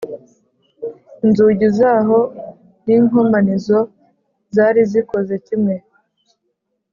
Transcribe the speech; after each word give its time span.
Inzugi 1.25 1.67
zose 1.77 2.41
n’inkomanizo 2.85 3.79
zari 4.55 4.81
zikoze 4.91 5.33
kimwe 5.45 5.75